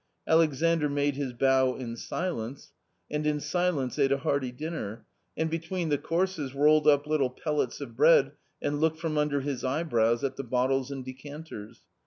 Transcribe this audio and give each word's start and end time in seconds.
Alexandr 0.27 0.89
made 0.89 1.15
his 1.15 1.31
bow 1.31 1.75
in 1.75 1.95
silence 1.95 2.73
and 3.11 3.27
in 3.27 3.39
silence 3.39 3.99
ate 3.99 4.11
a 4.11 4.17
hearty 4.17 4.51
dinner, 4.51 5.05
and 5.37 5.47
between 5.47 5.89
the 5.89 5.97
courses 5.99 6.55
rolled 6.55 6.87
up 6.87 7.05
little 7.05 7.29
pellets 7.29 7.79
of 7.79 7.95
bread 7.95 8.31
and 8.63 8.81
looked 8.81 8.97
from 8.97 9.15
under 9.15 9.41
his 9.41 9.63
eyebrows 9.63 10.23
at 10.23 10.37
the 10.37 10.43
bottles 10.43 10.89
and 10.89 11.05
decanters. 11.05 11.81